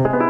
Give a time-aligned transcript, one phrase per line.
[0.00, 0.29] Eccomi a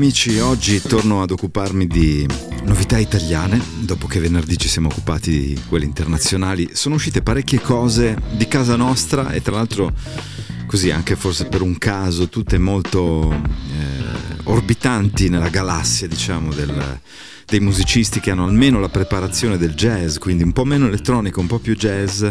[0.00, 2.26] amici, oggi torno ad occuparmi di
[2.62, 8.16] novità italiane, dopo che venerdì ci siamo occupati di quelle internazionali, sono uscite parecchie cose
[8.30, 9.92] di casa nostra e tra l'altro
[10.64, 14.09] così anche forse per un caso tutte molto eh,
[14.50, 17.00] orbitanti nella galassia diciamo del,
[17.46, 21.46] dei musicisti che hanno almeno la preparazione del jazz, quindi un po' meno elettronico, un
[21.46, 22.24] po' più jazz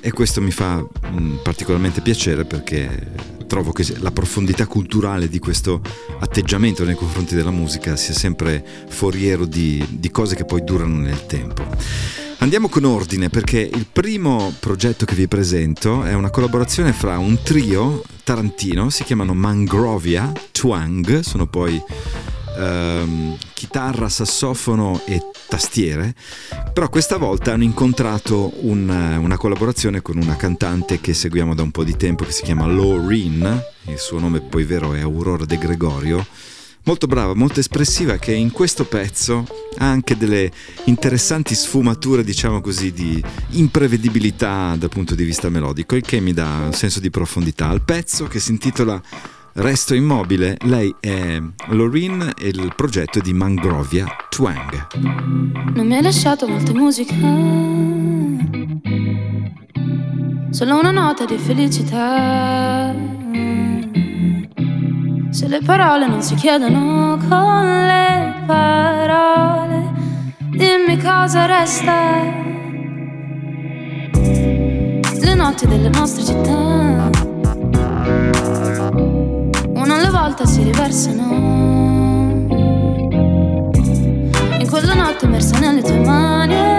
[0.00, 0.86] e questo mi fa mh,
[1.20, 5.80] mm, particolarmente piacere perché trovo che la profondità culturale di questo
[6.20, 11.26] atteggiamento nei confronti della musica sia sempre foriero di, di cose che poi durano nel
[11.26, 12.26] tempo.
[12.40, 17.42] Andiamo con ordine perché il primo progetto che vi presento è una collaborazione fra un
[17.42, 21.82] trio tarantino, si chiamano Mangrovia Twang, sono poi
[22.56, 26.14] ehm, chitarra, sassofono e tastiere,
[26.72, 31.72] però questa volta hanno incontrato un, una collaborazione con una cantante che seguiamo da un
[31.72, 35.58] po' di tempo che si chiama Laureen, il suo nome poi vero è Aurora De
[35.58, 36.24] Gregorio,
[36.88, 39.44] molto brava, molto espressiva che in questo pezzo
[39.76, 40.50] ha anche delle
[40.84, 46.62] interessanti sfumature, diciamo così, di imprevedibilità dal punto di vista melodico, il che mi dà
[46.64, 49.00] un senso di profondità al pezzo che si intitola
[49.52, 54.86] Resto immobile, lei è Loreen e il progetto è di Mangrovia Twang.
[55.74, 57.14] Non mi hai lasciato molte musiche,
[60.50, 63.17] solo una nota di felicità.
[65.38, 69.92] Se le parole non si chiedono con le parole,
[70.50, 71.92] dimmi cosa resta.
[75.20, 77.08] Le notti delle nostre città
[79.74, 81.22] una alla volta si riversano.
[84.58, 86.77] In quella notte immersa nelle tue mani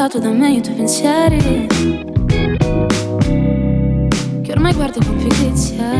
[0.00, 1.68] scordato da me i tuoi pensieri
[4.42, 5.90] Che ormai guardo con pigrizia.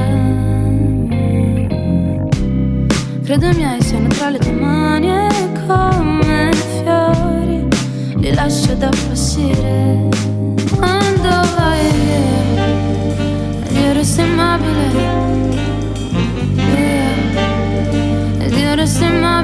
[3.23, 6.51] Credo i miei siano tra le tue mani e come
[6.83, 7.69] fiori
[8.17, 10.09] Li lascio da appassire
[10.77, 11.91] Quando vai
[13.69, 14.89] via Io resto immobile.
[16.55, 17.11] Via.
[18.47, 19.40] Ed io resto immobile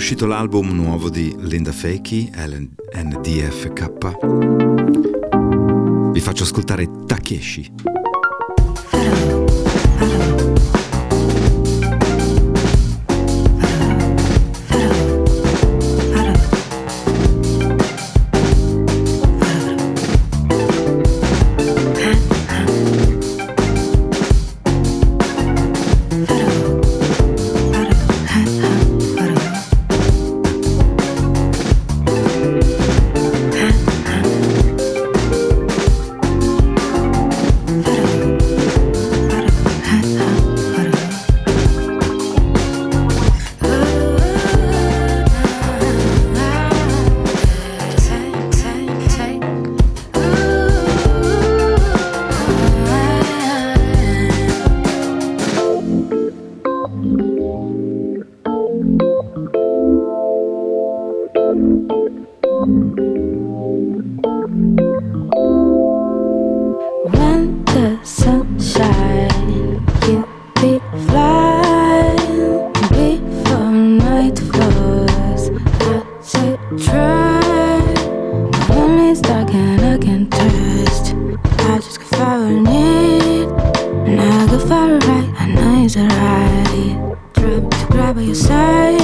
[0.00, 4.16] uscito l'album nuovo di Linda Fakey, LNDFK.
[6.10, 7.89] Vi faccio ascoltare Takeshi.
[84.70, 86.96] far right, it's alright.
[86.96, 87.16] are.
[87.32, 88.99] Drop to grab by your side.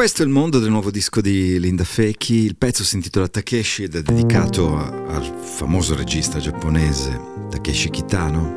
[0.00, 2.36] Questo è il mondo del nuovo disco di Linda Feki.
[2.36, 8.54] Il pezzo si intitola Takeshi ed è dedicato al famoso regista giapponese Takeshi Kitano.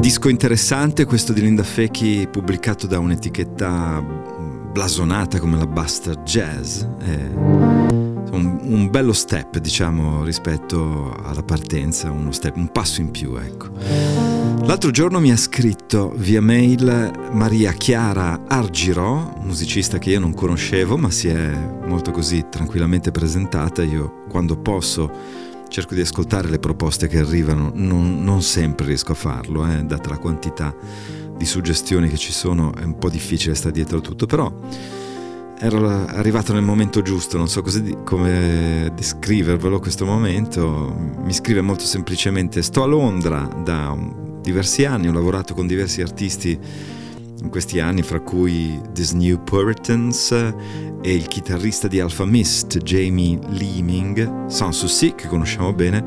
[0.00, 4.00] Disco interessante questo di Linda Feki pubblicato da un'etichetta
[4.72, 6.80] blasonata come la Buster Jazz.
[7.00, 7.28] È
[8.30, 14.31] un, bello step, diciamo, rispetto alla partenza, step, un passo in più, ecco.
[14.64, 20.96] L'altro giorno mi ha scritto via mail Maria Chiara Argirò, musicista che io non conoscevo,
[20.96, 21.50] ma si è
[21.84, 23.82] molto così tranquillamente presentata.
[23.82, 25.10] Io quando posso
[25.68, 30.10] cerco di ascoltare le proposte che arrivano, non, non sempre riesco a farlo, eh, data
[30.10, 30.74] la quantità
[31.36, 34.50] di suggestioni che ci sono, è un po' difficile stare dietro a tutto, però
[35.64, 40.92] ero arrivato nel momento giusto, non so di, come descrivervelo questo momento.
[41.22, 43.96] Mi scrive molto semplicemente: Sto a Londra da
[44.42, 46.58] diversi anni, ho lavorato con diversi artisti
[47.40, 53.38] in questi anni, fra cui This New Puritans e il chitarrista di Alpha Mist, Jamie
[53.50, 56.04] Leeming, Sanssouci, che conosciamo bene,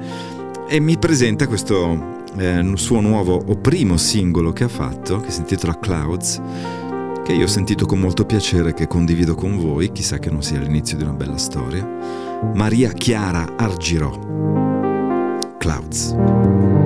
[0.67, 5.39] e mi presenta questo eh, suo nuovo o primo singolo che ha fatto, che si
[5.39, 6.41] intitola Clouds,
[7.25, 10.59] che io ho sentito con molto piacere, che condivido con voi, chissà che non sia
[10.59, 11.83] l'inizio di una bella storia.
[12.53, 14.11] Maria Chiara Argirò.
[15.57, 16.84] Clouds.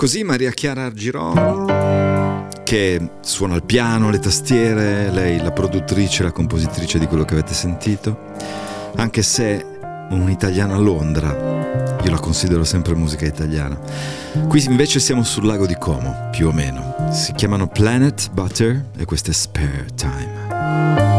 [0.00, 1.66] Così Maria Chiara Argirò,
[2.64, 7.52] che suona il piano, le tastiere, lei la produttrice, la compositrice di quello che avete
[7.52, 8.18] sentito,
[8.96, 9.62] anche se
[10.08, 13.78] un'italiana a Londra, io la considero sempre musica italiana.
[14.48, 17.10] Qui invece siamo sul lago di Como, più o meno.
[17.12, 21.09] Si chiamano Planet Butter e questo è Spare Time.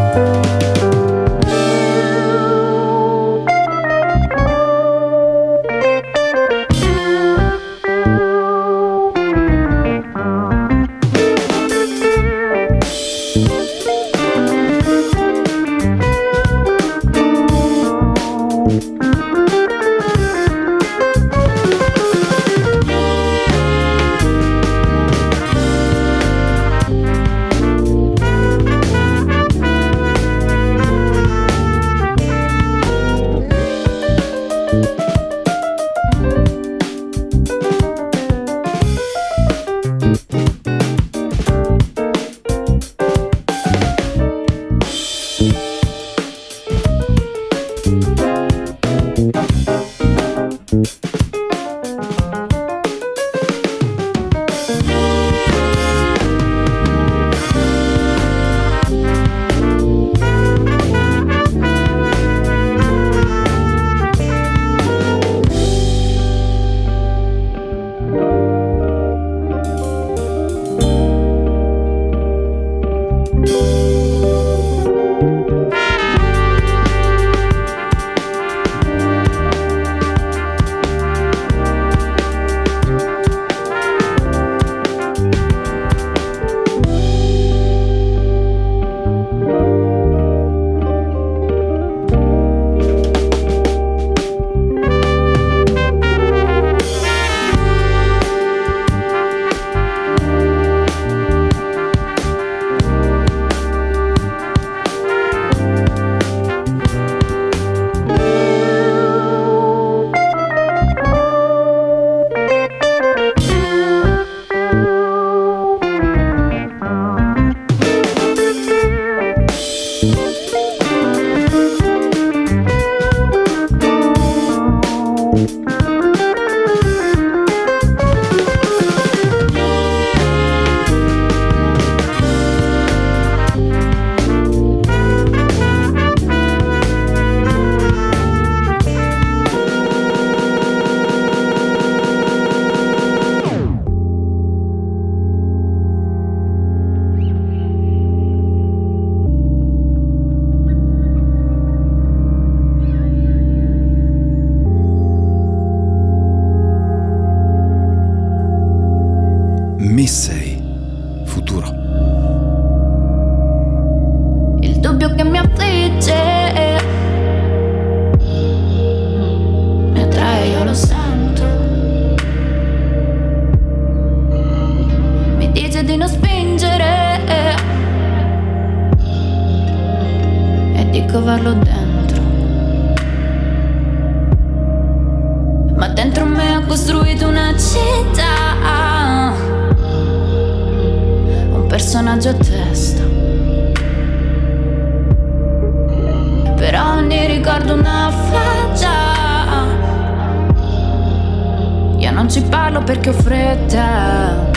[202.32, 204.50] ci parlo perché ho fretta.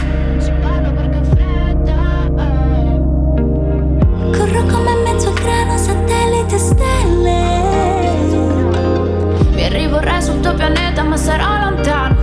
[4.30, 7.42] Corro come mezzo grano, satellite, stelle.
[9.54, 12.14] Mi arrivo arriverei sul tuo pianeta, ma sarò lontano.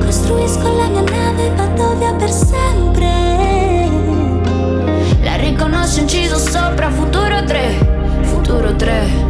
[0.00, 3.06] Costruisco la mia nave, vado via per sempre.
[5.22, 9.25] La riconosco inciso sopra, futuro 3, futuro 3.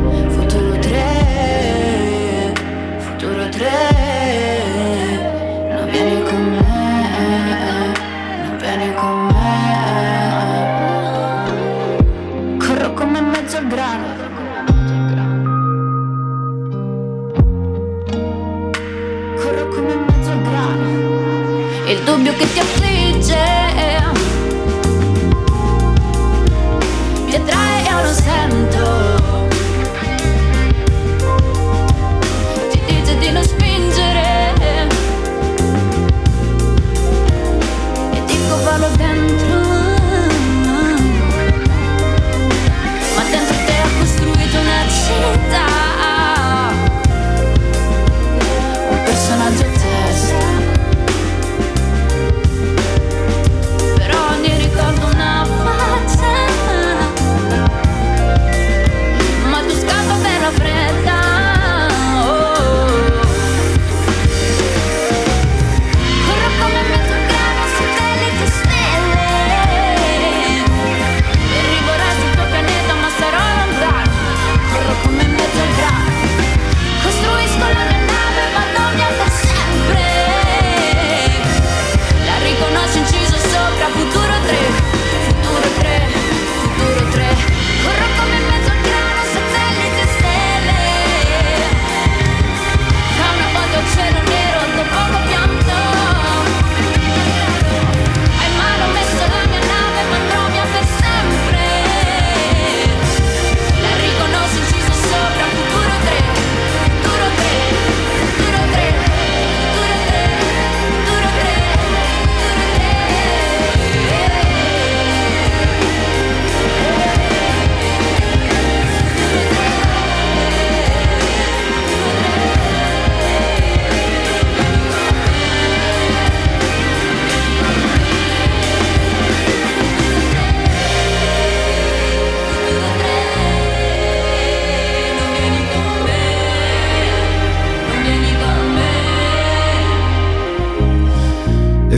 [22.06, 23.34] dubbio che ti affligge.
[27.24, 29.15] Mi attrae e lo sento.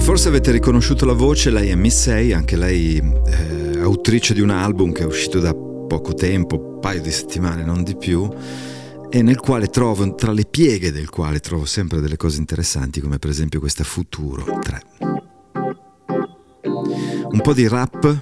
[0.08, 4.48] Forse avete riconosciuto la voce, lei è Miss Say, anche lei eh, autrice di un
[4.48, 8.26] album che è uscito da poco tempo, un paio di settimane, non di più,
[9.10, 13.18] e nel quale trovo, tra le pieghe del quale trovo sempre delle cose interessanti, come
[13.18, 14.82] per esempio questa Futuro 3.
[16.62, 18.18] Un po' di rap,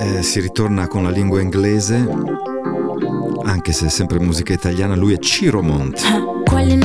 [0.00, 2.04] eh, si ritorna con la lingua inglese,
[3.44, 6.02] anche se è sempre musica italiana, lui è Ciro Monti.
[6.44, 6.82] Crawling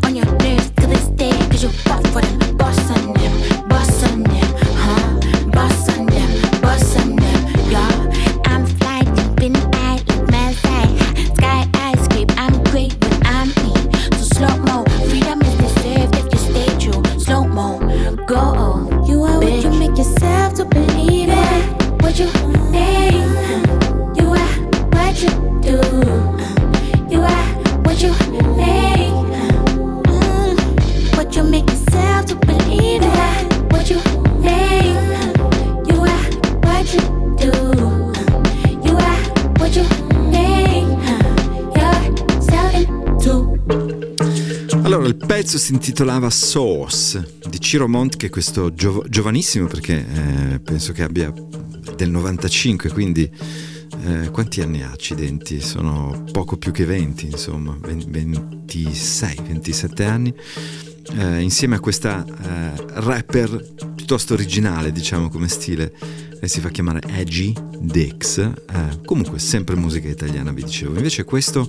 [0.00, 0.25] pezzo
[45.66, 50.06] si intitolava Source di Ciro Mont, che è questo giov- giovanissimo perché
[50.54, 51.34] eh, penso che abbia
[51.96, 53.28] del 95, quindi
[54.04, 55.60] eh, quanti anni ha accidenti?
[55.60, 60.32] Sono poco più che 20, insomma, 26, 27 anni.
[61.16, 63.74] Eh, insieme a questa eh, rapper
[64.06, 65.92] piuttosto originale, diciamo come stile,
[66.38, 68.54] lei si fa chiamare Edgy Dix, eh,
[69.04, 70.94] comunque sempre musica italiana vi dicevo.
[70.94, 71.68] Invece questo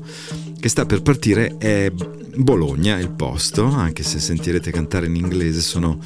[0.60, 1.92] che sta per partire è
[2.36, 5.98] Bologna il posto, anche se sentirete cantare in inglese, sono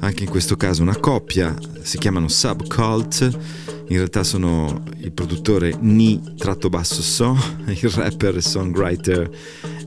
[0.00, 3.38] anche in questo caso una coppia, si chiamano Subcult,
[3.86, 9.30] in realtà sono il produttore Ni tratto basso So, il rapper e songwriter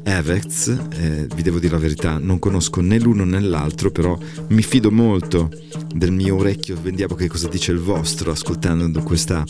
[0.04, 4.18] Avex, eh, vi devo dire la verità, non conosco né l'uno né l'altro, però
[4.50, 5.50] mi fido molto
[5.94, 9.44] del mio orecchio, vediamo che cosa dice il vostro ascoltando questa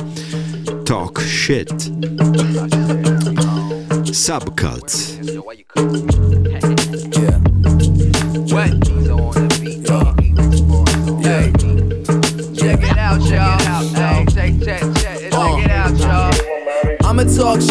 [0.83, 1.91] talk shit.
[4.11, 5.17] Subcult.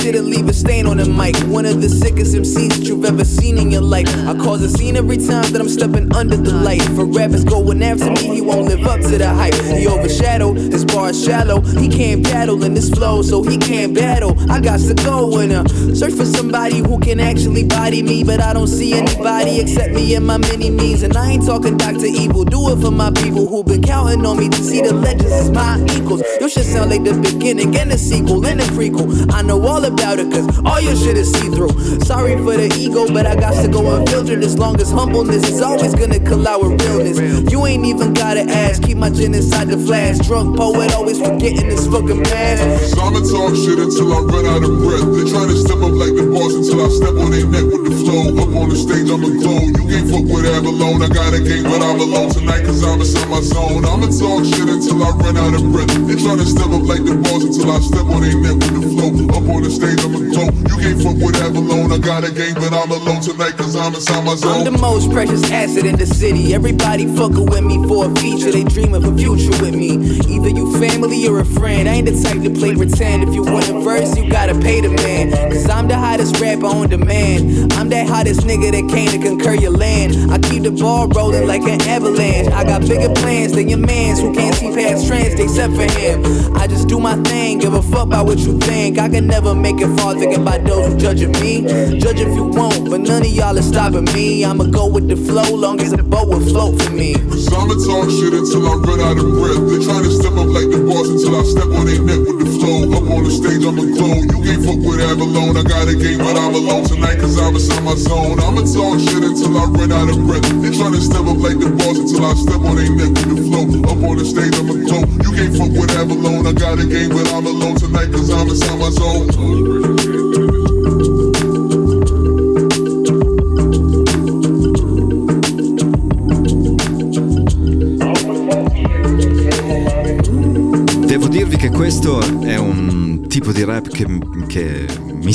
[0.08, 1.36] I'ma shit and leave a stain on the mic.
[1.52, 4.08] One of the sickest MCs that you've ever seen in your life.
[4.26, 6.82] I cause a scene every time that I'm stepping under the light.
[6.96, 9.54] For rappers going after me, he won't live up to the hype.
[9.54, 11.60] He overshadowed, his bars shallow.
[11.60, 14.34] He can't battle in this flow, so he can't battle.
[14.50, 18.40] I got to go and uh, search for somebody who can actually body me, but
[18.40, 21.02] I don't see anybody except me and my mini me's.
[21.02, 22.06] And I ain't talking Dr.
[22.06, 25.32] Evil, do it for my people who've been counting on me to see the legends
[25.32, 26.22] as my equals.
[26.40, 29.32] Your shit sound like the beginning and the sequel and the prequel.
[29.32, 31.72] I know all about cause all your shit is see through.
[32.00, 34.42] Sorry for the ego, but I got to go unfiltered.
[34.42, 37.18] As long as humbleness is always gonna collide with realness.
[37.52, 40.24] You ain't even gotta ask, keep my gin inside the flask.
[40.24, 42.94] Drunk poet, always forgetting this fucking past.
[42.94, 45.06] So I'ma talk shit until I run out of breath.
[45.14, 47.84] They trying to step up like the boss until I step on their neck with
[47.88, 48.24] the flow.
[48.42, 49.60] Up on the stage, I'ma glow.
[49.60, 51.02] You can't fuck with Avalon.
[51.02, 53.84] I got a game, but I'm alone tonight, cause I'm inside my zone.
[53.84, 55.90] I'ma talk shit until I run out of breath.
[56.06, 58.74] They trying to step up like the boss until I step on their neck with
[58.76, 59.10] the flow.
[59.32, 60.48] Up on the stage, I'ma glow.
[60.68, 61.92] You can't fuck with Avalon.
[61.92, 64.60] I got a gang, but I'm alone tonight, cause I'm inside my zone.
[64.60, 66.54] I'm the most precious asset in the city.
[66.54, 68.50] Everybody fucking with me for a feature.
[68.50, 69.96] They dream of a future with me.
[70.28, 71.88] Either you family or a friend.
[71.88, 73.22] I ain't the type to play pretend.
[73.24, 75.30] If you want a verse, you gotta pay the man.
[75.50, 77.72] Cause I'm the hottest rapper on demand.
[77.74, 80.30] I'm that hottest nigga that came to conquer your land.
[80.30, 82.48] I keep the ball rolling like an avalanche.
[82.48, 86.56] I got bigger plans than your mans who can't see past trends except for him.
[86.56, 88.98] I just do my thing, give a fuck about what you think.
[88.98, 91.62] I can never make it far thinking about those who judging me.
[91.98, 94.44] Judge if you want, but none of y'all are stopping me.
[94.44, 97.14] I'ma go with the flow, long as the boat will float for me.
[97.36, 99.62] So I'ma talk shit until I run out of breath.
[99.70, 102.38] They trying to step up like the boss until I step on their neck with
[102.42, 102.90] the flow.
[102.96, 104.18] Up on the stage, I'ma glow.
[104.18, 105.56] You can't fuck with Avalon.
[105.56, 108.40] I got a game, but I'm alone tonight, cause I'm inside my zone.
[108.40, 110.46] I'ma talk shit until I run out of breath.
[110.62, 113.30] They trying to step up like the boss until I step on their neck with
[113.36, 113.64] the flow.
[113.90, 115.02] Up on the stage, I'ma glow.
[115.22, 116.46] You can't fuck with Avalon.
[116.48, 119.67] I got a game, but I'm alone tonight, cause I'm inside my zone.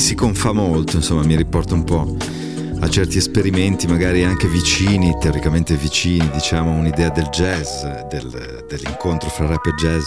[0.04, 2.18] Si confà molto, insomma mi riporta un po'
[2.82, 9.48] a certi esperimenti magari anche vicini, teoricamente vicini, diciamo, un'idea del jazz, del, dell'incontro fra
[9.48, 10.04] rap e jazz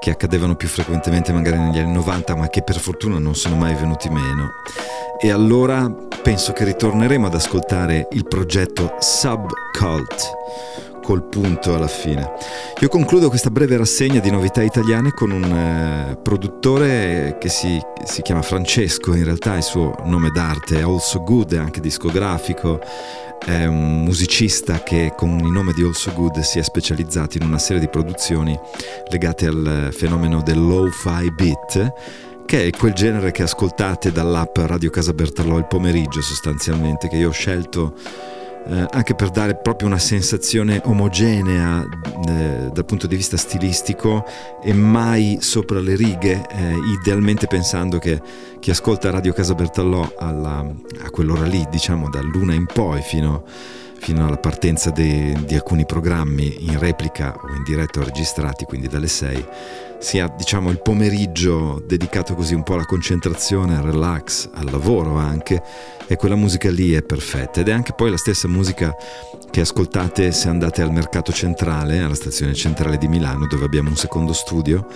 [0.00, 3.74] che accadevano più frequentemente magari negli anni 90 ma che per fortuna non sono mai
[3.74, 4.50] venuti meno.
[5.20, 5.88] E allora
[6.22, 10.38] penso che ritorneremo ad ascoltare il progetto Subcult
[11.10, 12.34] col punto alla fine.
[12.78, 18.22] Io concludo questa breve rassegna di novità italiane con un eh, produttore che si, si,
[18.22, 22.78] chiama Francesco, in realtà il suo nome d'arte è Also Good, è anche discografico,
[23.44, 27.58] è un musicista che con il nome di Also Good si è specializzato in una
[27.58, 28.56] serie di produzioni
[29.08, 31.92] legate al fenomeno del lo-fi beat
[32.46, 37.28] che è quel genere che ascoltate dall'app Radio Casa Bertallò il pomeriggio sostanzialmente, che io
[37.28, 37.94] ho scelto
[38.66, 41.82] eh, anche per dare proprio una sensazione omogenea
[42.28, 44.24] eh, dal punto di vista stilistico
[44.62, 48.20] e mai sopra le righe, eh, idealmente pensando che
[48.58, 50.64] chi ascolta Radio Casa Bertallò alla,
[51.02, 53.44] a quell'ora lì, diciamo dall'una in poi fino,
[54.00, 59.06] fino alla partenza de, di alcuni programmi in replica o in diretta registrati, quindi dalle
[59.06, 59.46] 6,
[59.98, 65.62] sia diciamo il pomeriggio dedicato così un po' alla concentrazione, al relax, al lavoro anche
[66.06, 67.60] e quella musica lì è perfetta.
[67.60, 68.96] Ed è anche poi la stessa musica
[69.50, 73.96] che ascoltate se andate al mercato centrale, alla stazione centrale di Milano dove abbiamo un
[73.96, 74.86] secondo studio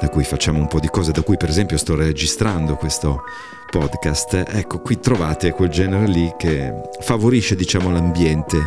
[0.00, 3.22] da cui facciamo un po' di cose, da cui per esempio sto registrando questo
[3.70, 4.44] podcast.
[4.48, 8.58] Ecco, qui trovate quel genere lì che favorisce diciamo l'ambiente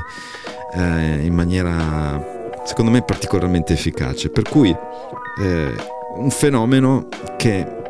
[0.75, 4.29] eh, in maniera secondo me particolarmente efficace.
[4.29, 5.75] Per cui eh,
[6.15, 7.81] un fenomeno che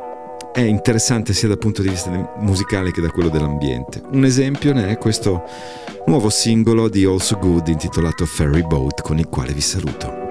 [0.53, 4.01] è interessante sia dal punto di vista musicale che da quello dell'ambiente.
[4.11, 5.43] Un esempio ne è questo
[6.05, 10.22] nuovo singolo di Also Good intitolato Ferry Boat con il quale vi saluto.